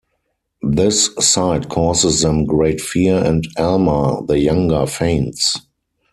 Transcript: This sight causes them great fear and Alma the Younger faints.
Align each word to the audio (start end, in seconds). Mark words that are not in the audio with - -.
This 0.67 1.11
sight 1.19 1.69
causes 1.69 2.21
them 2.21 2.45
great 2.45 2.81
fear 2.81 3.23
and 3.23 3.45
Alma 3.55 4.25
the 4.25 4.39
Younger 4.39 4.87
faints. 4.87 5.55